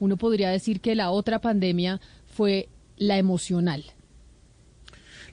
Uno 0.00 0.16
podría 0.16 0.50
decir 0.50 0.80
que 0.80 0.96
la 0.96 1.10
otra 1.10 1.40
pandemia 1.40 2.00
fue 2.26 2.68
la 2.96 3.18
emocional. 3.18 3.84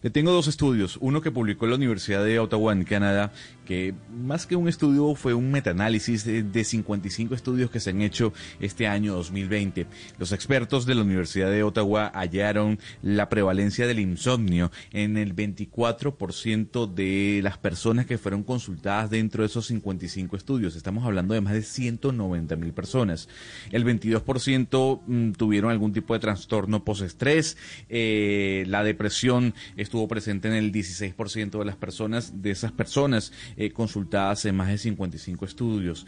Le 0.02 0.10
tengo 0.10 0.32
dos 0.32 0.48
estudios, 0.48 0.98
uno 1.02 1.22
que 1.22 1.32
publicó 1.32 1.68
la 1.68 1.76
Universidad 1.76 2.24
de 2.24 2.40
Ottawa 2.40 2.74
en 2.74 2.84
Canadá, 2.84 3.32
que 3.66 3.94
más 4.12 4.48
que 4.48 4.56
un 4.56 4.68
estudio 4.68 5.16
fue 5.16 5.34
un 5.34 5.52
metaanálisis 5.52 6.24
de, 6.24 6.44
de 6.44 6.64
55 6.64 7.36
estudios 7.36 7.72
que 7.72 7.80
se 7.80 7.90
han 7.90 8.02
hecho 8.02 8.34
este 8.60 8.88
año 8.88 9.14
2020. 9.16 9.88
Los 10.20 10.32
expertos 10.32 10.86
de 10.86 10.96
la 10.96 11.02
Universidad 11.02 11.50
de 11.50 11.64
Ottawa 11.64 12.12
hallaron 12.14 12.80
la 13.02 13.30
prevalencia 13.30 13.88
del 13.88 14.00
insomnio 14.00 14.72
en 14.92 15.18
el 15.18 15.36
24% 15.36 16.94
de 16.94 17.42
las 17.44 17.58
personas 17.58 18.06
que 18.06 18.18
fueron 18.18 18.44
consultadas 18.44 19.10
dentro 19.10 19.44
de 19.44 19.48
esos 19.48 19.68
55 19.68 20.36
estudios. 20.36 20.76
Estamos 20.76 21.06
hablando 21.06 21.34
de 21.34 21.42
más 21.42 21.54
de 21.54 21.64
190 21.64 22.56
mil 22.56 22.74
personas. 22.74 23.28
El 23.72 23.86
22% 23.86 25.02
mm, 25.06 25.32
tuvieron 25.34 25.72
algún 25.72 25.94
tipo 25.94 26.14
de 26.14 26.20
trastorno 26.20 26.84
postestrés. 26.84 27.58
Eh, 27.90 28.66
la 28.68 28.84
depresión 28.84 29.54
estuvo 29.88 30.08
presente 30.08 30.48
en 30.48 30.54
el 30.54 30.72
16% 30.72 31.60
de 31.60 31.66
las 31.66 31.78
personas, 31.78 32.42
de 32.42 32.52
esas 32.52 32.72
personas 32.72 33.32
eh, 33.56 33.72
consultadas 33.72 34.44
en 34.46 34.56
más 34.56 34.68
de 34.68 34.78
55 34.78 35.46
estudios. 35.46 36.06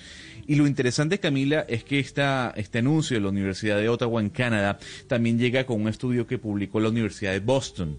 Y 0.47 0.55
lo 0.55 0.67
interesante, 0.67 1.19
Camila, 1.19 1.65
es 1.67 1.83
que 1.83 1.99
esta, 1.99 2.53
este 2.55 2.79
anuncio 2.79 3.15
de 3.15 3.21
la 3.21 3.29
Universidad 3.29 3.77
de 3.77 3.89
Ottawa 3.89 4.21
en 4.21 4.29
Canadá 4.29 4.79
también 5.07 5.39
llega 5.39 5.65
con 5.65 5.81
un 5.81 5.87
estudio 5.87 6.27
que 6.27 6.37
publicó 6.37 6.79
la 6.79 6.89
Universidad 6.89 7.31
de 7.31 7.39
Boston 7.39 7.97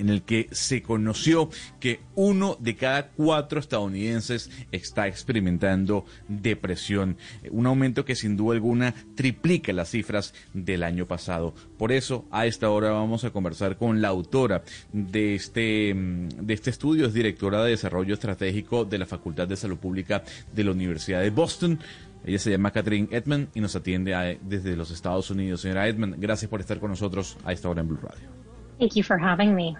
en 0.00 0.08
el 0.08 0.22
que 0.22 0.48
se 0.50 0.82
conoció 0.82 1.48
que 1.78 2.00
uno 2.14 2.56
de 2.58 2.74
cada 2.76 3.08
cuatro 3.10 3.60
estadounidenses 3.60 4.50
está 4.72 5.06
experimentando 5.06 6.04
depresión, 6.28 7.16
un 7.50 7.66
aumento 7.66 8.04
que 8.04 8.16
sin 8.16 8.36
duda 8.36 8.54
alguna 8.54 8.94
triplica 9.14 9.72
las 9.72 9.90
cifras 9.90 10.34
del 10.54 10.82
año 10.82 11.06
pasado. 11.06 11.54
Por 11.78 11.92
eso, 11.92 12.26
a 12.30 12.46
esta 12.46 12.70
hora 12.70 12.90
vamos 12.90 13.24
a 13.24 13.30
conversar 13.30 13.76
con 13.76 14.00
la 14.00 14.08
autora 14.08 14.62
de 14.92 15.34
este, 15.34 15.94
de 15.94 16.54
este 16.54 16.70
estudio, 16.70 17.06
es 17.06 17.14
directora 17.14 17.62
de 17.62 17.70
Desarrollo 17.70 18.14
Estratégico 18.14 18.84
de 18.84 18.98
la 18.98 19.06
Facultad 19.06 19.46
de 19.46 19.56
Salud 19.56 19.76
Pública 19.78 20.22
de 20.52 20.64
la 20.64 20.72
Universidad 20.72 21.20
de 21.20 21.30
Boston. 21.30 21.78
Ella 22.24 22.38
se 22.38 22.50
llama 22.50 22.70
Catherine 22.70 23.08
Edmond 23.10 23.48
y 23.54 23.60
nos 23.60 23.74
atiende 23.76 24.14
a- 24.14 24.36
desde 24.42 24.76
los 24.76 24.90
Estados 24.90 25.30
Unidos. 25.30 25.62
Señora 25.62 25.88
Edmond, 25.88 26.16
gracias 26.18 26.50
por 26.50 26.60
estar 26.60 26.78
con 26.78 26.90
nosotros 26.90 27.38
a 27.44 27.52
esta 27.52 27.68
hora 27.68 27.80
en 27.80 27.88
Blue 27.88 27.98
Radio. 28.02 28.28
Thank 28.78 28.94
you 28.94 29.02
for 29.02 29.18
having 29.18 29.54
me. 29.54 29.74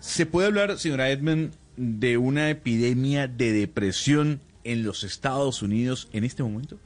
¿Se 0.00 0.26
puede 0.26 0.46
hablar, 0.46 0.78
señora 0.78 1.10
Edmond, 1.10 1.54
de 1.76 2.18
una 2.18 2.50
epidemia 2.50 3.26
de 3.26 3.52
depresión 3.52 4.40
en 4.64 4.84
los 4.84 5.02
Estados 5.02 5.62
Unidos 5.62 6.08
en 6.12 6.24
este 6.24 6.42
momento? 6.42 6.78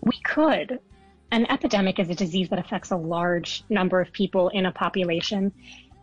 We 0.00 0.18
could. 0.24 0.80
An 1.30 1.46
epidemic 1.48 2.00
is 2.00 2.10
a 2.10 2.14
disease 2.14 2.48
that 2.48 2.58
affects 2.58 2.90
a 2.90 2.96
large 2.96 3.62
number 3.68 4.00
of 4.00 4.12
people 4.12 4.48
in 4.48 4.66
a 4.66 4.72
population, 4.72 5.52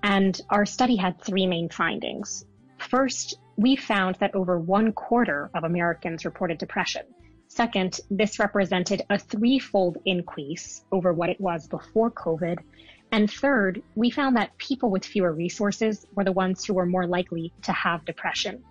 and 0.02 0.39
our 0.50 0.66
study 0.66 0.95
had 0.95 1.19
three 1.22 1.45
main 1.45 1.67
findings. 1.67 2.45
First, 2.78 3.38
we 3.57 3.75
found 3.75 4.16
that 4.19 4.34
over 4.34 4.57
one 4.57 4.94
quarter 4.94 5.50
of 5.53 5.66
Americans 5.66 6.24
reported 6.24 6.57
depression. 6.57 7.03
Second, 7.50 8.00
this 8.09 8.39
represented 8.39 9.01
a 9.09 9.18
threefold 9.18 9.97
increase 10.06 10.84
over 10.91 11.12
what 11.12 11.29
it 11.29 11.41
was 11.41 11.68
before 11.68 12.12
COVID. 12.12 12.59
And 13.12 13.31
third, 13.31 13.81
we 13.95 14.09
found 14.09 14.35
that 14.35 14.57
people 14.57 14.90
with 14.90 15.06
fewer 15.06 15.31
resources 15.31 16.06
were 16.13 16.23
the 16.23 16.31
ones 16.31 16.66
who 16.66 16.73
were 16.73 16.85
more 16.85 17.07
likely 17.07 17.53
to 17.63 17.72
have 17.72 18.06
depression. 18.06 18.63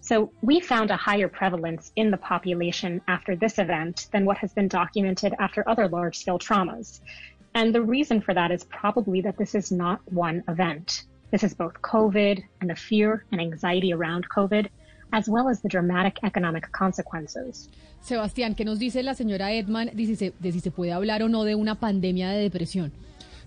So 0.00 0.30
we 0.40 0.60
found 0.60 0.92
a 0.92 0.96
higher 0.96 1.26
prevalence 1.26 1.90
in 1.96 2.12
the 2.12 2.16
population 2.16 3.00
after 3.08 3.34
this 3.34 3.58
event 3.58 4.06
than 4.12 4.24
what 4.24 4.38
has 4.38 4.52
been 4.52 4.68
documented 4.68 5.34
after 5.40 5.68
other 5.68 5.88
large 5.88 6.16
scale 6.16 6.38
traumas. 6.38 7.00
And 7.54 7.74
the 7.74 7.82
reason 7.82 8.20
for 8.20 8.32
that 8.32 8.52
is 8.52 8.64
probably 8.64 9.20
that 9.22 9.36
this 9.36 9.56
is 9.56 9.72
not 9.72 10.00
one 10.12 10.44
event. 10.46 11.06
This 11.32 11.42
is 11.42 11.54
both 11.54 11.74
COVID 11.82 12.40
and 12.60 12.70
the 12.70 12.76
fear 12.76 13.24
and 13.32 13.40
anxiety 13.40 13.92
around 13.92 14.28
COVID, 14.28 14.68
as 15.12 15.28
well 15.28 15.48
as 15.48 15.60
the 15.60 15.68
dramatic 15.68 16.18
economic 16.22 16.70
consequences. 16.70 17.68
Sebastián, 18.00 18.54
¿qué 18.54 18.64
nos 18.64 18.78
dice 18.78 19.02
la 19.02 19.14
señora 19.14 19.50
Edman 19.52 19.90
de 19.92 20.06
si, 20.06 20.14
se, 20.14 20.32
de 20.38 20.52
si 20.52 20.60
se 20.60 20.70
puede 20.70 20.92
hablar 20.92 21.24
o 21.24 21.28
no 21.28 21.42
de 21.42 21.56
una 21.56 21.74
pandemia 21.74 22.30
de 22.30 22.42
depresión? 22.42 22.92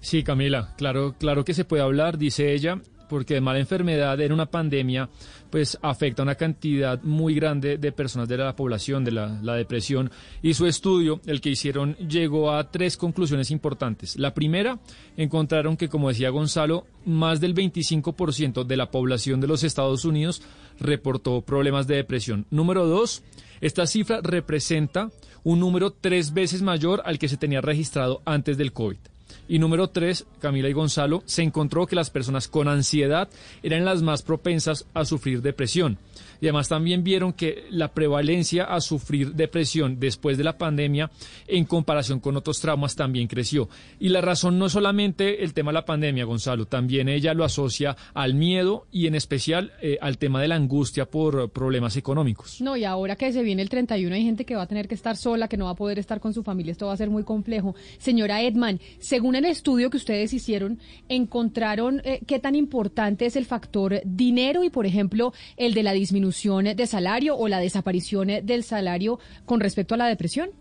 Sí, 0.01 0.23
Camila, 0.23 0.73
claro, 0.77 1.15
claro 1.17 1.43
que 1.43 1.53
se 1.53 1.65
puede 1.65 1.83
hablar, 1.83 2.17
dice 2.17 2.53
ella, 2.53 2.81
porque 3.09 3.33
además 3.33 3.55
la 3.55 3.59
enfermedad 3.59 4.21
en 4.21 4.31
una 4.31 4.45
pandemia 4.45 5.09
pues 5.49 5.77
afecta 5.81 6.21
a 6.21 6.23
una 6.23 6.35
cantidad 6.35 7.01
muy 7.01 7.33
grande 7.33 7.77
de 7.77 7.91
personas 7.91 8.29
de 8.29 8.37
la 8.37 8.55
población, 8.55 9.03
de 9.03 9.11
la, 9.11 9.39
la 9.41 9.55
depresión. 9.55 10.11
Y 10.43 10.53
su 10.53 10.67
estudio, 10.67 11.19
el 11.25 11.41
que 11.41 11.49
hicieron, 11.49 11.95
llegó 11.95 12.51
a 12.51 12.69
tres 12.69 12.97
conclusiones 12.97 13.49
importantes. 13.49 14.15
La 14.17 14.33
primera, 14.35 14.79
encontraron 15.17 15.75
que, 15.75 15.89
como 15.89 16.09
decía 16.09 16.29
Gonzalo, 16.29 16.85
más 17.03 17.41
del 17.41 17.55
25% 17.55 18.63
de 18.63 18.77
la 18.77 18.91
población 18.91 19.41
de 19.41 19.47
los 19.47 19.63
Estados 19.63 20.05
Unidos 20.05 20.43
reportó 20.79 21.41
problemas 21.41 21.87
de 21.87 21.95
depresión. 21.95 22.45
Número 22.51 22.85
dos, 22.85 23.23
esta 23.59 23.87
cifra 23.87 24.21
representa 24.21 25.09
un 25.43 25.59
número 25.59 25.91
tres 25.91 26.33
veces 26.33 26.61
mayor 26.61 27.01
al 27.05 27.17
que 27.17 27.27
se 27.27 27.37
tenía 27.37 27.59
registrado 27.59 28.21
antes 28.25 28.57
del 28.57 28.71
COVID. 28.71 28.99
Y 29.47 29.59
número 29.59 29.89
tres, 29.89 30.25
Camila 30.39 30.69
y 30.69 30.73
Gonzalo, 30.73 31.23
se 31.25 31.43
encontró 31.43 31.87
que 31.87 31.95
las 31.95 32.09
personas 32.09 32.47
con 32.47 32.67
ansiedad 32.67 33.29
eran 33.63 33.85
las 33.85 34.01
más 34.01 34.21
propensas 34.21 34.85
a 34.93 35.05
sufrir 35.05 35.41
depresión. 35.41 35.97
Y 36.41 36.45
además 36.45 36.69
también 36.69 37.03
vieron 37.03 37.33
que 37.33 37.65
la 37.69 37.89
prevalencia 37.89 38.63
a 38.63 38.79
sufrir 38.81 39.33
depresión 39.33 39.99
después 39.99 40.37
de 40.37 40.43
la 40.43 40.57
pandemia 40.57 41.11
en 41.47 41.65
comparación 41.65 42.19
con 42.19 42.37
otros 42.37 42.59
traumas 42.61 42.95
también 42.95 43.27
creció. 43.27 43.69
Y 43.99 44.09
la 44.09 44.21
razón 44.21 44.57
no 44.57 44.67
es 44.67 44.71
solamente 44.71 45.43
el 45.43 45.53
tema 45.53 45.71
de 45.71 45.75
la 45.75 45.85
pandemia, 45.85 46.25
Gonzalo, 46.25 46.65
también 46.65 47.09
ella 47.09 47.33
lo 47.33 47.43
asocia 47.43 47.97
al 48.13 48.35
miedo 48.35 48.87
y 48.91 49.07
en 49.07 49.15
especial 49.15 49.73
eh, 49.81 49.97
al 50.01 50.17
tema 50.17 50.41
de 50.41 50.47
la 50.47 50.55
angustia 50.55 51.05
por 51.05 51.49
problemas 51.49 51.97
económicos. 51.97 52.61
No, 52.61 52.77
y 52.77 52.85
ahora 52.85 53.15
que 53.15 53.31
se 53.33 53.43
viene 53.43 53.61
el 53.61 53.69
31 53.69 54.15
hay 54.15 54.23
gente 54.23 54.45
que 54.45 54.55
va 54.55 54.63
a 54.63 54.67
tener 54.67 54.87
que 54.87 54.95
estar 54.95 55.17
sola, 55.17 55.47
que 55.47 55.57
no 55.57 55.65
va 55.65 55.71
a 55.71 55.75
poder 55.75 55.99
estar 55.99 56.19
con 56.19 56.33
su 56.33 56.43
familia, 56.43 56.71
esto 56.71 56.87
va 56.87 56.93
a 56.93 56.97
ser 56.97 57.09
muy 57.09 57.23
complejo. 57.23 57.75
Señora 57.97 58.41
Edman, 58.41 58.79
según 58.99 59.35
el 59.35 59.45
estudio 59.45 59.89
que 59.89 59.97
ustedes 59.97 60.33
hicieron, 60.33 60.79
encontraron 61.09 62.01
eh, 62.03 62.21
qué 62.25 62.39
tan 62.39 62.55
importante 62.55 63.25
es 63.25 63.35
el 63.35 63.45
factor 63.45 64.01
dinero 64.05 64.63
y, 64.63 64.69
por 64.69 64.85
ejemplo, 64.85 65.33
el 65.57 65.73
de 65.73 65.83
la 65.83 65.93
disminución 65.93 66.28
de 66.31 66.87
salario 66.87 67.35
o 67.35 67.47
la 67.47 67.59
desaparición 67.59 68.45
del 68.45 68.63
salario 68.63 69.19
con 69.45 69.59
respecto 69.59 69.95
a 69.95 69.97
la 69.97 70.07
depresión. 70.07 70.51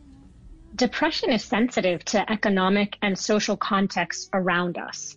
Depression 0.75 1.33
is 1.33 1.43
sensitive 1.43 2.05
to 2.05 2.31
economic 2.31 2.97
and 3.01 3.19
social 3.19 3.57
contexts 3.57 4.29
around 4.33 4.77
us. 4.77 5.17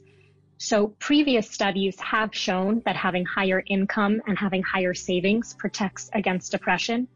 So 0.58 0.90
previous 1.00 1.50
studies 1.50 2.00
have 2.00 2.34
shown 2.34 2.82
that 2.86 2.96
having 2.96 3.26
higher 3.26 3.64
income 3.66 4.22
and 4.28 4.38
having 4.38 4.64
higher 4.64 4.94
savings 4.94 5.56
protects 5.56 6.10
against 6.14 6.52
depression. 6.52 7.08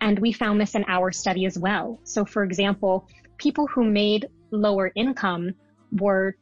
And 0.00 0.18
we 0.18 0.32
found 0.32 0.60
this 0.60 0.74
in 0.74 0.84
our 0.88 1.12
study 1.12 1.46
as 1.46 1.58
well. 1.58 2.00
So 2.04 2.24
for 2.24 2.42
example, 2.42 3.06
people 3.38 3.66
who 3.68 3.84
made 3.84 4.28
lower 4.50 4.90
income 4.94 5.54
were 5.92 6.36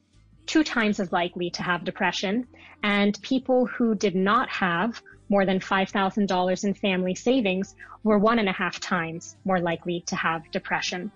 two 0.47 0.65
times 0.65 0.99
as 1.01 1.13
likely 1.13 1.51
to 1.51 1.63
have 1.63 1.85
depression 1.85 2.47
and 2.83 3.21
people 3.23 3.67
who 3.67 3.95
did 3.95 4.15
not 4.15 4.49
have 4.49 5.03
more 5.29 5.45
than 5.45 5.61
$5,000 5.61 6.65
in 6.65 6.75
family 6.75 7.15
savings 7.15 7.75
were 8.03 8.19
one 8.19 8.39
and 8.39 8.49
a 8.49 8.53
half 8.53 8.81
times 8.81 9.37
more 9.45 9.61
likely 9.61 10.03
to 10.07 10.17
have 10.17 10.51
depression. 10.51 11.11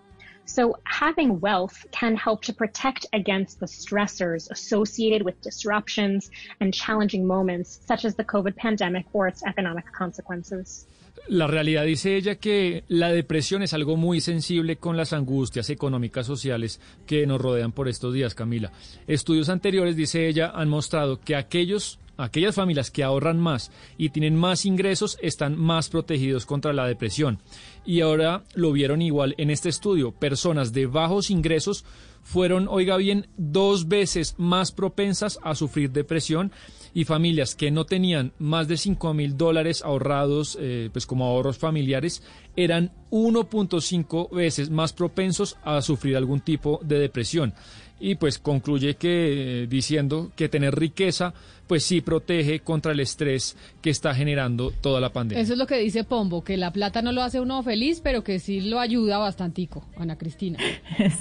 So 0.45 0.77
having 0.85 1.41
wealth 1.41 1.87
can 1.93 2.17
help 2.17 2.43
to 2.43 2.53
protect 2.53 3.07
against 3.13 3.61
the 3.61 3.67
stressors 3.67 4.51
associated 4.51 5.23
with 5.23 5.41
disruptions 5.41 6.31
and 6.61 6.75
challenging 6.75 7.27
moments 7.27 7.81
such 7.87 8.05
as 8.05 8.17
the 8.17 8.25
COVID 8.25 8.57
pandemic 8.57 9.07
or 9.13 9.29
its 9.29 9.43
economic 9.45 9.91
consequences. 9.93 10.87
La 11.29 11.47
realidad 11.47 11.85
dice 11.85 12.17
ella 12.17 12.35
que 12.35 12.83
la 12.89 13.13
depresión 13.13 13.63
es 13.63 13.73
algo 13.75 13.97
muy 13.97 14.21
sensible 14.21 14.77
con 14.77 14.97
las 14.97 15.13
angustias 15.13 15.71
económicas 15.71 16.27
sociales 16.27 16.81
que 17.07 17.27
nos 17.27 17.41
rodean 17.41 17.71
por 17.71 17.89
estos 17.89 18.13
días, 18.13 18.35
Camila. 18.35 18.73
Estudios 19.07 19.49
anteriores, 19.49 19.95
dice 19.95 20.27
ella, 20.27 20.51
han 20.53 20.69
mostrado 20.69 21.21
que 21.21 21.37
aquellos 21.37 22.01
aquellas 22.23 22.55
familias 22.55 22.91
que 22.91 23.05
ahorran 23.05 23.39
más 23.39 23.71
y 23.99 24.11
tienen 24.11 24.37
más 24.37 24.65
ingresos 24.65 25.19
están 25.21 25.59
más 25.59 25.89
protegidos 25.89 26.47
contra 26.47 26.73
la 26.73 26.87
depresión. 26.87 27.39
Y 27.85 28.01
ahora 28.01 28.45
lo 28.55 28.73
vieron 28.73 29.03
igual 29.03 29.35
en 29.39 29.51
este 29.51 29.69
estudio. 29.69 30.13
Personas 30.13 30.73
de 30.73 30.87
bajos 30.87 31.31
ingresos 31.31 31.85
fueron, 32.23 32.69
oiga 32.69 32.97
bien, 32.97 33.27
dos 33.37 33.89
veces 33.89 34.35
más 34.39 34.73
propensas 34.73 35.39
a 35.43 35.55
sufrir 35.55 35.91
depresión 35.91 36.53
y 36.95 37.05
familias 37.05 37.55
que 37.55 37.71
no 37.71 37.85
tenían 37.85 38.33
más 38.39 38.69
de 38.69 38.77
5 38.77 39.15
mil 39.15 39.37
dólares 39.37 39.83
ahorrados, 39.83 40.57
eh, 40.61 40.91
pues 40.93 41.07
como 41.07 41.25
ahorros 41.25 41.59
familiares, 41.59 42.23
eran 42.55 42.93
1.5 43.11 44.31
veces 44.31 44.71
más 44.71 44.93
propensos 44.93 45.57
a 45.65 45.81
sufrir 45.83 46.17
algún 46.17 46.41
tipo 46.41 46.81
de 46.83 46.99
depresión 46.99 47.55
y 48.03 48.17
pues 48.17 48.39
concluye 48.39 48.97
que 48.97 49.63
eh, 49.63 49.67
diciendo 49.69 50.33
que 50.35 50.49
tener 50.49 50.75
riqueza 50.75 51.33
pues 51.69 51.85
sí 51.85 52.01
protege 52.01 52.61
contra 52.61 52.93
el 52.93 53.01
estrés 53.01 53.57
que 53.81 53.89
está 53.89 54.15
generando 54.15 54.73
toda 54.73 55.01
la 55.01 55.11
pandemia. 55.11 55.43
Eso 55.43 55.55
es 55.55 55.59
lo 55.59 55.67
que 55.67 55.79
dice 55.79 56.05
Pombo, 56.05 56.45
que 56.45 56.57
la 56.57 56.73
plata 56.73 57.01
no 57.01 57.13
lo 57.13 57.23
hace 57.23 57.41
uno 57.41 57.63
feliz, 57.63 58.01
pero 58.03 58.23
que 58.23 58.41
sí 58.41 58.61
lo 58.61 58.81
ayuda 58.81 59.17
bastantico, 59.19 59.87
Ana 59.97 60.19
Cristina. 60.19 60.59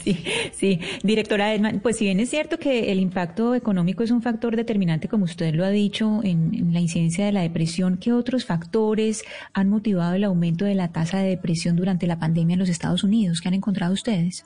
Sí, 0.01 0.23
sí, 0.51 0.79
directora 1.03 1.53
Edman, 1.53 1.79
pues 1.79 1.97
si 1.97 2.05
bien 2.05 2.19
es 2.19 2.29
cierto 2.29 2.57
que 2.57 2.91
el 2.91 2.99
impacto 2.99 3.55
económico 3.55 4.03
es 4.03 4.11
un 4.11 4.21
factor 4.21 4.55
determinante, 4.55 5.07
como 5.07 5.25
usted 5.25 5.53
lo 5.53 5.63
ha 5.63 5.69
dicho, 5.69 6.21
en, 6.23 6.53
en 6.53 6.73
la 6.73 6.79
incidencia 6.79 7.25
de 7.25 7.31
la 7.31 7.41
depresión, 7.41 7.97
¿qué 7.97 8.11
otros 8.11 8.45
factores 8.45 9.23
han 9.53 9.69
motivado 9.69 10.15
el 10.15 10.23
aumento 10.23 10.65
de 10.65 10.75
la 10.75 10.91
tasa 10.91 11.19
de 11.19 11.29
depresión 11.29 11.75
durante 11.75 12.07
la 12.07 12.19
pandemia 12.19 12.55
en 12.55 12.59
los 12.59 12.69
Estados 12.69 13.03
Unidos? 13.03 13.41
¿Qué 13.41 13.47
han 13.47 13.53
encontrado 13.53 13.93
ustedes? 13.93 14.45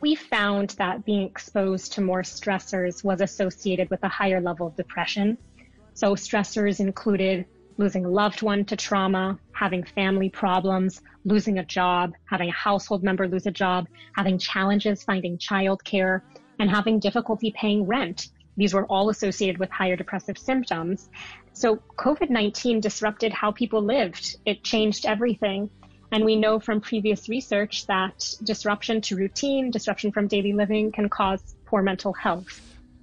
We 0.00 0.14
found 0.14 0.70
that 0.78 1.04
being 1.04 1.22
exposed 1.22 1.92
to 1.92 2.00
more 2.00 2.22
stressors 2.22 3.02
was 3.02 3.20
associated 3.20 3.90
with 3.90 4.02
a 4.04 4.08
higher 4.08 4.40
level 4.40 4.68
of 4.68 4.76
depression. 4.76 5.36
So 5.94 6.14
stressors 6.14 6.80
included 6.80 7.46
losing 7.78 8.04
a 8.04 8.08
loved 8.08 8.42
one 8.42 8.64
to 8.66 8.76
trauma, 8.76 9.38
having 9.52 9.84
family 9.84 10.28
problems, 10.28 11.00
losing 11.24 11.58
a 11.58 11.64
job, 11.64 12.12
having 12.26 12.48
a 12.48 12.52
household 12.52 13.02
member 13.02 13.26
lose 13.28 13.46
a 13.46 13.50
job, 13.50 13.86
having 14.16 14.38
challenges 14.38 15.02
finding 15.02 15.38
childcare, 15.38 16.22
and 16.58 16.68
having 16.70 16.98
difficulty 16.98 17.52
paying 17.56 17.86
rent. 17.86 18.28
These 18.56 18.74
were 18.74 18.86
all 18.86 19.10
associated 19.10 19.58
with 19.58 19.70
higher 19.70 19.94
depressive 19.94 20.36
symptoms. 20.36 21.08
So 21.52 21.76
COVID-19 21.96 22.80
disrupted 22.80 23.32
how 23.32 23.52
people 23.52 23.82
lived. 23.82 24.36
It 24.44 24.64
changed 24.64 25.06
everything. 25.06 25.70
And 26.10 26.24
we 26.24 26.36
know 26.36 26.58
from 26.58 26.80
previous 26.80 27.28
research 27.28 27.86
that 27.86 28.36
disruption 28.42 29.00
to 29.02 29.16
routine, 29.16 29.70
disruption 29.70 30.10
from 30.10 30.26
daily 30.26 30.52
living 30.52 30.90
can 30.90 31.08
cause 31.08 31.54
poor 31.66 31.82
mental 31.82 32.12
health. 32.14 32.60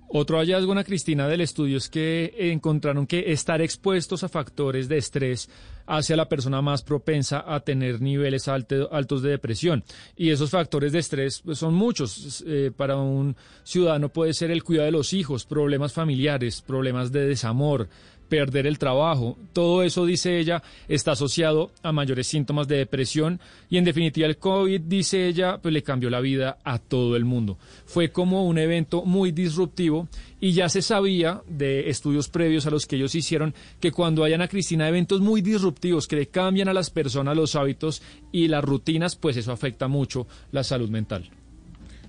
Otro 0.07 0.37
hallazgo, 0.37 0.71
Ana 0.71 0.83
Cristina, 0.83 1.27
del 1.27 1.41
estudio 1.41 1.77
es 1.77 1.89
que 1.89 2.33
encontraron 2.37 3.07
que 3.07 3.31
estar 3.31 3.61
expuestos 3.61 4.23
a 4.23 4.29
factores 4.29 4.87
de 4.87 4.97
estrés 4.97 5.49
hace 5.87 6.13
a 6.13 6.17
la 6.17 6.29
persona 6.29 6.61
más 6.61 6.83
propensa 6.83 7.43
a 7.45 7.59
tener 7.59 8.01
niveles 8.01 8.47
altos 8.47 9.21
de 9.21 9.29
depresión. 9.29 9.83
Y 10.15 10.29
esos 10.29 10.51
factores 10.51 10.93
de 10.93 10.99
estrés 10.99 11.41
pues, 11.43 11.57
son 11.57 11.73
muchos. 11.73 12.43
Eh, 12.47 12.71
para 12.75 12.97
un 12.97 13.35
ciudadano 13.63 14.09
puede 14.09 14.33
ser 14.33 14.51
el 14.51 14.63
cuidado 14.63 14.85
de 14.85 14.91
los 14.91 15.11
hijos, 15.11 15.45
problemas 15.45 15.91
familiares, 15.91 16.61
problemas 16.61 17.11
de 17.11 17.25
desamor, 17.25 17.89
perder 18.27 18.67
el 18.67 18.79
trabajo. 18.79 19.37
Todo 19.53 19.83
eso, 19.83 20.05
dice 20.05 20.39
ella, 20.39 20.63
está 20.87 21.11
asociado 21.11 21.71
a 21.83 21.91
mayores 21.91 22.27
síntomas 22.27 22.67
de 22.67 22.77
depresión 22.77 23.39
y 23.69 23.77
en 23.77 23.83
definitiva 23.83 24.27
el 24.27 24.37
COVID, 24.37 24.81
dice 24.81 25.27
ella, 25.27 25.59
pues 25.61 25.73
le 25.73 25.83
cambió 25.83 26.09
la 26.09 26.19
vida 26.19 26.57
a 26.63 26.79
todo 26.79 27.15
el 27.15 27.25
mundo. 27.25 27.57
Fue 27.85 28.11
como 28.11 28.45
un 28.45 28.57
evento 28.57 29.03
muy 29.03 29.31
disruptivo 29.31 30.07
y 30.39 30.53
ya 30.53 30.69
se 30.69 30.81
sabía 30.81 31.41
de 31.47 31.89
estudios 31.89 32.29
previos 32.29 32.65
a 32.65 32.71
los 32.71 32.85
que 32.85 32.97
ellos 32.97 33.15
hicieron 33.15 33.53
que 33.79 33.91
cuando 33.91 34.23
hayan 34.23 34.41
a 34.41 34.47
Cristina 34.47 34.87
eventos 34.87 35.21
muy 35.21 35.41
disruptivos 35.41 36.07
que 36.07 36.15
le 36.15 36.27
cambian 36.27 36.67
a 36.67 36.73
las 36.73 36.89
personas 36.89 37.35
los 37.35 37.55
hábitos 37.55 38.01
y 38.31 38.47
las 38.47 38.63
rutinas, 38.63 39.15
pues 39.15 39.37
eso 39.37 39.51
afecta 39.51 39.87
mucho 39.87 40.27
la 40.51 40.63
salud 40.63 40.89
mental. 40.89 41.29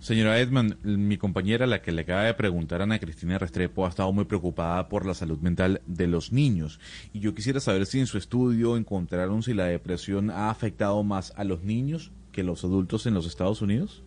Señora 0.06 0.38
Edman, 0.38 0.78
mi 0.84 1.16
compañera, 1.16 1.66
la 1.66 1.82
que 1.82 1.90
le 1.90 2.02
acaba 2.02 2.22
de 2.22 2.34
preguntar 2.34 2.80
a 2.80 2.84
Ana 2.84 3.00
Cristina 3.00 3.38
Restrepo, 3.38 3.84
ha 3.84 3.88
estado 3.88 4.12
muy 4.12 4.24
preocupada 4.24 4.88
por 4.88 5.04
la 5.04 5.14
salud 5.14 5.40
mental 5.40 5.82
de 5.84 6.06
los 6.06 6.30
niños. 6.30 6.78
Y 7.12 7.18
yo 7.18 7.34
quisiera 7.34 7.58
saber 7.58 7.86
si 7.86 7.98
en 7.98 8.06
su 8.06 8.16
estudio 8.16 8.76
encontraron 8.76 9.42
si 9.42 9.52
la 9.52 9.64
depresión 9.64 10.30
ha 10.30 10.48
afectado 10.48 11.02
más 11.02 11.32
a 11.36 11.42
los 11.42 11.64
niños 11.64 12.12
que 12.30 12.44
los 12.44 12.62
adultos 12.62 13.06
en 13.06 13.14
los 13.14 13.26
Estados 13.26 13.60
Unidos. 13.62 14.04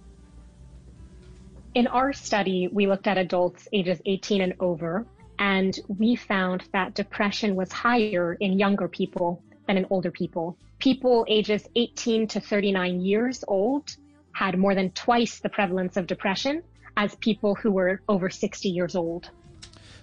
In 1.74 1.86
our 1.88 2.13
study, 2.13 2.69
we 2.72 2.88
looked 2.88 3.07
at 3.07 3.18
adults 3.18 3.68
ages 3.74 4.00
18 4.06 4.42
and 4.42 4.54
over, 4.62 5.06
and 5.38 5.81
we 6.00 6.16
found 6.16 6.62
that 6.72 6.95
depression 6.95 7.57
was 7.57 7.74
higher 7.74 8.38
in 8.40 8.57
younger 8.57 8.88
people 8.88 9.42
than 9.68 9.75
in 9.75 9.86
older 9.90 10.12
people. 10.12 10.56
People 10.80 11.25
ages 11.28 11.68
18 11.75 12.25
to 12.28 12.40
39 12.40 13.02
years 13.02 13.44
old 13.50 13.98
had 14.34 14.58
more 14.58 14.76
than 14.76 14.92
twice 14.92 15.40
the 15.42 15.50
prevalence 15.50 16.00
of 16.00 16.08
depression 16.08 16.64
as 16.98 17.16
people 17.18 17.56
who 17.56 17.72
were 17.72 18.02
over 18.08 18.30
60 18.30 18.70
years 18.70 18.96
old. 18.96 19.31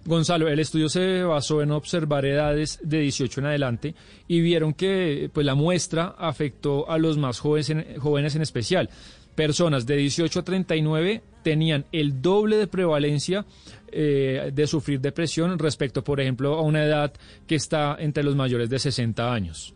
Gonzalo, 0.06 0.48
el 0.48 0.60
estudio 0.60 0.88
se 0.88 1.24
basó 1.24 1.62
en 1.62 1.72
observar 1.72 2.24
edades 2.24 2.78
de 2.82 3.00
18 3.00 3.40
en 3.40 3.46
adelante 3.46 3.94
y 4.28 4.40
vieron 4.40 4.72
que 4.72 5.30
pues, 5.32 5.44
la 5.44 5.56
muestra 5.56 6.14
afectó 6.16 6.88
a 6.88 6.96
los 6.96 7.18
más 7.18 7.40
jóvenes 7.40 7.70
en, 7.70 7.98
jóvenes 7.98 8.36
en 8.36 8.42
especial. 8.42 8.88
Personas 9.34 9.84
de 9.84 9.96
18 9.96 10.40
a 10.40 10.44
39 10.44 11.22
tenían 11.42 11.84
el 11.92 12.22
doble 12.22 12.56
de 12.56 12.68
prevalencia 12.68 13.44
eh, 13.90 14.50
de 14.54 14.66
sufrir 14.66 15.00
depresión 15.00 15.58
respecto, 15.58 16.02
por 16.02 16.20
ejemplo, 16.20 16.54
a 16.54 16.62
una 16.62 16.84
edad 16.84 17.12
que 17.46 17.56
está 17.56 17.96
entre 17.98 18.22
los 18.22 18.36
mayores 18.36 18.70
de 18.70 18.78
60 18.78 19.32
años. 19.32 19.75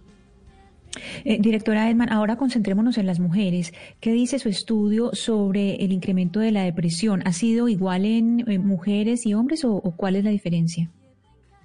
Eh, 1.24 1.38
directora 1.40 1.88
Edman, 1.88 2.12
ahora 2.12 2.36
concentrémonos 2.36 2.98
en 2.98 3.06
las 3.06 3.20
mujeres. 3.20 3.72
¿Qué 4.00 4.12
dice 4.12 4.38
su 4.38 4.48
estudio 4.48 5.10
sobre 5.12 5.76
el 5.76 5.92
incremento 5.92 6.40
de 6.40 6.50
la 6.50 6.64
depresión? 6.64 7.22
¿Ha 7.26 7.32
sido 7.32 7.68
igual 7.68 8.04
en, 8.04 8.44
en 8.50 8.66
mujeres 8.66 9.26
y 9.26 9.34
hombres 9.34 9.64
o, 9.64 9.74
o 9.74 9.92
cuál 9.96 10.16
es 10.16 10.24
la 10.24 10.30
diferencia? 10.30 10.90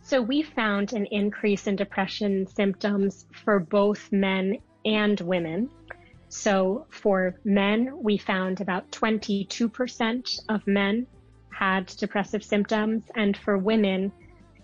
So 0.04 0.22
we 0.22 0.44
found 0.44 0.94
an 0.94 1.08
increase 1.10 1.68
in 1.68 1.76
depression 1.76 2.46
symptoms 2.46 3.26
for 3.44 3.60
both 3.60 4.12
men 4.12 4.60
and 4.86 5.20
women. 5.22 5.68
So 6.30 6.86
for 6.90 7.40
men, 7.44 7.92
we 8.04 8.20
found 8.20 8.62
about 8.62 8.92
22% 8.92 10.40
of 10.50 10.68
men 10.68 11.08
had 11.50 11.88
depressive 11.88 12.44
symptoms, 12.44 13.04
and 13.16 13.36
for 13.38 13.58
women, 13.58 14.12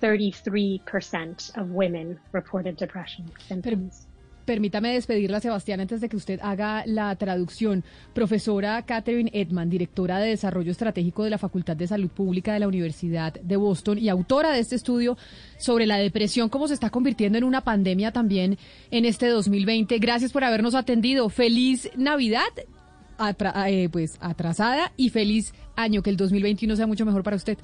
33% 0.02 1.58
of 1.58 1.70
women 1.70 2.20
reported 2.34 2.76
depression 2.76 3.32
symptoms. 3.48 4.08
Permítame 4.52 4.92
despedirla, 4.92 5.40
Sebastián, 5.40 5.80
antes 5.80 6.02
de 6.02 6.10
que 6.10 6.18
usted 6.18 6.38
haga 6.44 6.84
la 6.86 7.16
traducción. 7.16 7.86
Profesora 8.14 8.82
Catherine 8.82 9.32
Edman, 9.34 9.70
directora 9.70 10.20
de 10.20 10.28
Desarrollo 10.28 10.74
Estratégico 10.74 11.24
de 11.24 11.30
la 11.30 11.38
Facultad 11.38 11.78
de 11.78 11.88
Salud 11.88 12.10
Pública 12.10 12.52
de 12.52 12.60
la 12.60 12.68
Universidad 12.68 13.32
de 13.36 13.56
Boston 13.56 13.98
y 13.98 14.10
autora 14.10 14.52
de 14.52 14.60
este 14.60 14.76
estudio 14.76 15.18
sobre 15.58 15.86
la 15.86 15.96
depresión, 15.96 16.50
cómo 16.50 16.68
se 16.68 16.74
está 16.74 16.90
convirtiendo 16.90 17.38
en 17.38 17.46
una 17.46 17.62
pandemia 17.62 18.12
también 18.12 18.58
en 18.92 19.06
este 19.06 19.30
2020. 19.30 19.98
Gracias 20.00 20.34
por 20.34 20.44
habernos 20.44 20.76
atendido. 20.76 21.30
Feliz 21.30 21.90
Navidad, 21.96 22.42
eh, 23.68 23.88
pues 23.90 24.18
atrasada, 24.20 24.92
y 24.98 25.12
feliz 25.12 25.54
año. 25.78 26.04
Que 26.04 26.10
el 26.10 26.18
2021 26.18 26.76
sea 26.76 26.88
mucho 26.88 27.06
mejor 27.06 27.24
para 27.24 27.38
usted. 27.38 27.58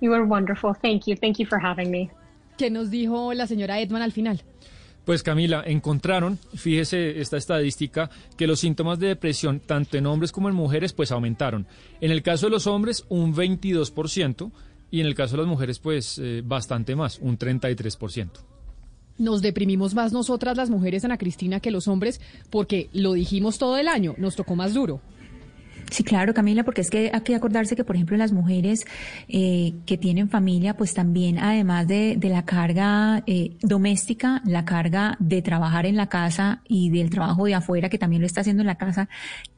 You 0.00 0.10
were 0.12 0.24
wonderful. 0.24 0.74
Thank 0.80 1.02
you. 1.08 1.14
Thank 1.14 1.36
you 1.36 1.46
for 1.46 1.62
having 1.62 1.90
me. 1.90 2.10
¿Qué 2.56 2.70
nos 2.70 2.90
dijo 2.90 3.34
la 3.34 3.46
señora 3.46 3.80
Edman 3.80 4.00
al 4.00 4.12
final? 4.12 4.42
Pues 5.04 5.22
Camila, 5.22 5.62
encontraron, 5.66 6.38
fíjese 6.54 7.20
esta 7.20 7.36
estadística, 7.36 8.08
que 8.36 8.46
los 8.46 8.60
síntomas 8.60 8.98
de 8.98 9.08
depresión, 9.08 9.60
tanto 9.60 9.98
en 9.98 10.06
hombres 10.06 10.32
como 10.32 10.48
en 10.48 10.54
mujeres, 10.54 10.94
pues 10.94 11.12
aumentaron. 11.12 11.66
En 12.00 12.10
el 12.10 12.22
caso 12.22 12.46
de 12.46 12.50
los 12.50 12.66
hombres, 12.66 13.04
un 13.10 13.34
22%, 13.34 14.50
y 14.90 15.00
en 15.00 15.06
el 15.06 15.14
caso 15.14 15.36
de 15.36 15.42
las 15.42 15.48
mujeres, 15.48 15.78
pues 15.78 16.18
eh, 16.18 16.42
bastante 16.44 16.96
más, 16.96 17.18
un 17.18 17.38
33%. 17.38 18.30
Nos 19.18 19.42
deprimimos 19.42 19.94
más 19.94 20.12
nosotras 20.12 20.56
las 20.56 20.70
mujeres, 20.70 21.04
Ana 21.04 21.18
Cristina, 21.18 21.60
que 21.60 21.70
los 21.70 21.86
hombres, 21.86 22.20
porque 22.50 22.88
lo 22.92 23.12
dijimos 23.12 23.58
todo 23.58 23.76
el 23.76 23.88
año, 23.88 24.14
nos 24.18 24.36
tocó 24.36 24.56
más 24.56 24.72
duro. 24.72 25.00
Sí, 25.90 26.02
claro, 26.02 26.34
Camila, 26.34 26.64
porque 26.64 26.80
es 26.80 26.90
que 26.90 27.10
hay 27.12 27.20
que 27.20 27.34
acordarse 27.34 27.76
que, 27.76 27.84
por 27.84 27.96
ejemplo, 27.96 28.16
las 28.16 28.32
mujeres 28.32 28.84
eh, 29.28 29.74
que 29.86 29.96
tienen 29.98 30.28
familia, 30.28 30.76
pues 30.76 30.94
también, 30.94 31.38
además 31.38 31.86
de, 31.86 32.18
la 32.22 32.44
carga 32.44 33.22
eh, 33.26 33.56
doméstica, 33.60 34.42
la 34.44 34.64
carga 34.64 35.16
de 35.20 35.42
trabajar 35.42 35.86
en 35.86 35.96
la 35.96 36.08
casa 36.08 36.62
y 36.66 36.90
del 36.90 37.10
trabajo 37.10 37.44
de 37.44 37.54
afuera, 37.54 37.88
que 37.88 37.98
también 37.98 38.22
lo 38.22 38.26
está 38.26 38.40
haciendo 38.40 38.62
en 38.62 38.66
la 38.66 38.76
casa, 38.76 39.08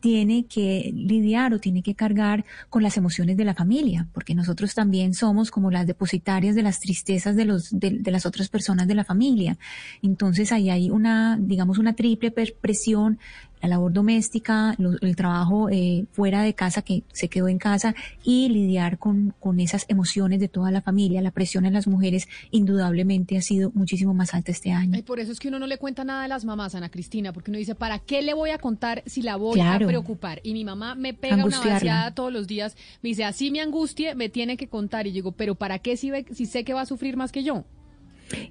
tiene 0.01 0.47
que 0.47 0.93
lidiar 0.95 1.55
o 1.55 1.61
tiene 1.61 1.83
que 1.83 1.95
cargar 1.95 2.45
con 2.69 2.83
las 2.83 2.97
emociones 2.97 3.37
de 3.37 3.45
la 3.45 3.55
familia, 3.55 4.09
porque 4.13 4.35
nosotros 4.35 4.75
también 4.75 5.15
somos 5.15 5.51
como 5.51 5.71
las 5.71 5.87
depositarias 5.87 6.55
de 6.55 6.63
las 6.63 6.81
tristezas 6.81 7.37
de, 7.37 7.45
los, 7.45 7.71
de, 7.71 7.91
de 8.01 8.11
las 8.11 8.27
otras 8.27 8.49
personas 8.49 8.89
de 8.89 8.95
la 8.95 9.05
familia. 9.05 9.59
Entonces, 10.03 10.53
ahí 10.53 10.71
hay 10.71 10.91
una, 10.91 11.39
digamos, 11.41 11.79
una 11.79 11.95
triple 11.95 12.31
presión 12.31 13.19
la 13.63 13.69
labor 13.69 13.93
doméstica, 13.93 14.77
el 15.01 15.17
trabajo 15.17 15.69
eh, 15.71 16.07
fuera 16.13 16.43
de 16.43 16.55
casa 16.55 16.83
que 16.83 17.03
se 17.13 17.29
quedó 17.29 17.49
en 17.49 17.59
casa 17.59 17.95
y 18.23 18.49
lidiar 18.49 18.99
con, 18.99 19.35
con 19.41 19.61
esas 19.61 19.87
emociones 19.89 20.41
de 20.41 20.49
toda 20.49 20.71
la 20.71 20.83
familia. 20.83 21.23
La 21.23 21.31
presión 21.31 21.65
en 21.67 21.73
las 21.73 21.87
mujeres 21.87 22.29
indudablemente 22.51 23.37
ha 23.37 23.43
sido 23.43 23.71
muchísimo 23.75 24.15
más 24.15 24.35
alta 24.35 24.53
este 24.53 24.73
año. 24.73 24.99
Y 24.99 25.03
por 25.03 25.21
eso 25.21 25.33
es 25.33 25.41
que 25.41 25.49
uno 25.49 25.59
no 25.59 25.67
le 25.67 25.79
cuenta 25.79 26.05
nada 26.05 26.25
a 26.25 26.29
las 26.29 26.45
mamás, 26.45 26.75
Ana 26.75 26.91
Cristina, 26.91 27.33
porque 27.33 27.51
uno 27.51 27.59
dice, 27.59 27.75
¿para 27.75 27.99
qué 27.99 28.23
le 28.23 28.35
voy 28.35 28.51
a 28.51 28.59
contar 28.59 29.03
si 29.07 29.23
la 29.23 29.37
voy 29.37 29.61
a 29.61 29.79
preocupar? 29.79 30.41
Y 30.43 30.53
mi 30.53 30.65
mamá 30.65 30.95
me 30.95 31.15
pega 31.15 31.45
una 31.45 31.61
vaciada 31.61 32.15
todos 32.15 32.33
los 32.33 32.47
días, 32.47 32.77
me 33.03 33.09
dice, 33.09 33.25
así 33.25 33.51
me 33.51 33.61
angustie, 33.61 34.15
me 34.15 34.29
tiene 34.29 34.57
que 34.57 34.69
contar. 34.69 35.07
Y 35.07 35.13
digo, 35.13 35.33
¿pero 35.33 35.55
para 35.55 35.79
qué 35.79 35.97
si, 35.97 36.11
ve, 36.11 36.27
si 36.33 36.47
sé 36.47 36.65
que 36.65 36.75
va 36.75 36.83
a 36.83 36.87
sufrir 36.87 37.17
más 37.17 37.33
que 37.33 37.43
yo? 37.43 37.65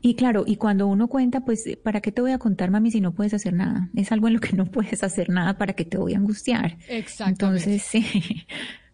Y 0.01 0.15
claro, 0.15 0.43
y 0.47 0.55
cuando 0.55 0.87
uno 0.87 1.07
cuenta, 1.07 1.41
pues, 1.41 1.65
¿para 1.83 2.01
qué 2.01 2.11
te 2.11 2.21
voy 2.21 2.31
a 2.31 2.39
contar, 2.39 2.71
mami, 2.71 2.91
si 2.91 3.01
no 3.01 3.13
puedes 3.13 3.33
hacer 3.33 3.53
nada? 3.53 3.89
Es 3.95 4.11
algo 4.11 4.27
en 4.27 4.35
lo 4.35 4.39
que 4.39 4.55
no 4.55 4.65
puedes 4.71 5.03
hacer 5.03 5.29
nada, 5.29 5.57
¿para 5.57 5.73
qué 5.73 5.85
te 5.85 5.97
voy 5.97 6.13
a 6.13 6.17
angustiar? 6.17 6.77
Exacto. 6.87 7.45
Entonces, 7.45 7.83
sí. 7.83 8.05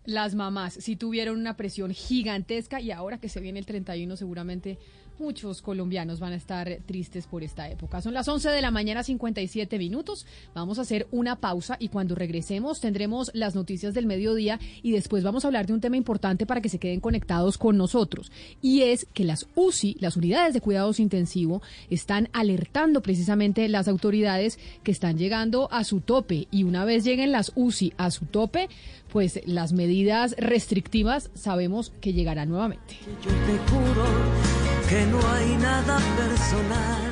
Las 0.05 0.33
mamás 0.33 0.73
si 0.73 0.95
tuvieron 0.95 1.39
una 1.39 1.55
presión 1.57 1.91
gigantesca 1.91 2.81
y 2.81 2.89
ahora 2.91 3.19
que 3.19 3.29
se 3.29 3.39
viene 3.39 3.59
el 3.59 3.67
31 3.67 4.15
seguramente 4.17 4.79
muchos 5.19 5.61
colombianos 5.61 6.19
van 6.19 6.33
a 6.33 6.35
estar 6.35 6.79
tristes 6.85 7.27
por 7.27 7.43
esta 7.43 7.69
época. 7.69 8.01
Son 8.01 8.13
las 8.13 8.27
11 8.27 8.49
de 8.49 8.61
la 8.61 8.71
mañana, 8.71 9.03
57 9.03 9.77
minutos. 9.77 10.25
Vamos 10.53 10.79
a 10.79 10.81
hacer 10.81 11.07
una 11.11 11.35
pausa 11.37 11.77
y 11.79 11.89
cuando 11.89 12.15
regresemos 12.15 12.81
tendremos 12.81 13.31
las 13.33 13.55
noticias 13.55 13.93
del 13.93 14.05
mediodía 14.05 14.59
y 14.81 14.91
después 14.91 15.23
vamos 15.23 15.43
a 15.43 15.47
hablar 15.47 15.67
de 15.67 15.73
un 15.73 15.81
tema 15.81 15.97
importante 15.97 16.45
para 16.45 16.61
que 16.61 16.69
se 16.69 16.79
queden 16.79 16.99
conectados 16.99 17.57
con 17.57 17.77
nosotros. 17.77 18.31
Y 18.61 18.81
es 18.81 19.05
que 19.13 19.23
las 19.23 19.47
UCI, 19.55 19.97
las 19.99 20.17
unidades 20.17 20.53
de 20.53 20.61
cuidados 20.61 20.99
intensivos, 20.99 21.61
están 21.89 22.29
alertando 22.33 23.01
precisamente 23.01 23.67
las 23.69 23.87
autoridades 23.87 24.59
que 24.83 24.91
están 24.91 25.17
llegando 25.17 25.71
a 25.71 25.83
su 25.83 26.01
tope 26.01 26.47
y 26.51 26.63
una 26.63 26.85
vez 26.85 27.03
lleguen 27.03 27.31
las 27.31 27.51
UCI 27.55 27.93
a 27.97 28.11
su 28.11 28.25
tope, 28.25 28.69
pues 29.11 29.41
las 29.45 29.73
medidas 29.73 30.35
restrictivas 30.37 31.29
sabemos 31.33 31.91
que 32.01 32.13
llegarán 32.13 32.49
nuevamente. 32.49 32.97
Yo 33.23 33.31
te 33.31 33.71
juro 33.71 34.60
que 34.91 35.05
no 35.05 35.19
hay 35.19 35.55
nada 35.55 35.99
personal. 36.17 37.11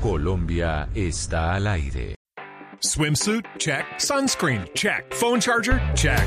Colombia 0.00 0.88
está 0.96 1.54
al 1.54 1.68
aire. 1.68 2.16
Swimsuit? 2.80 3.46
Check. 3.58 3.84
Sunscreen? 3.98 4.66
Check. 4.74 5.14
Phone 5.14 5.40
charger? 5.40 5.80
Check. 5.94 6.26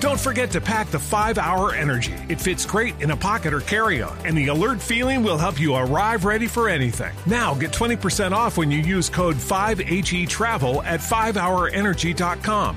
Don't 0.00 0.20
forget 0.20 0.50
to 0.50 0.60
pack 0.60 0.90
the 0.90 0.98
5 0.98 1.38
Hour 1.38 1.74
Energy. 1.74 2.12
It 2.28 2.38
fits 2.38 2.66
great 2.66 3.00
in 3.00 3.10
a 3.10 3.16
pocket 3.16 3.54
or 3.54 3.60
carry 3.60 4.02
on, 4.02 4.14
and 4.26 4.36
the 4.36 4.48
alert 4.48 4.82
feeling 4.82 5.22
will 5.22 5.38
help 5.38 5.58
you 5.58 5.74
arrive 5.74 6.26
ready 6.26 6.46
for 6.46 6.68
anything. 6.68 7.14
Now 7.24 7.54
get 7.54 7.72
20% 7.72 8.32
off 8.32 8.58
when 8.58 8.70
you 8.70 8.80
use 8.80 9.08
code 9.08 9.36
5HE 9.36 10.28
Travel 10.28 10.82
at 10.82 11.00
5hourenergy.com. 11.00 12.76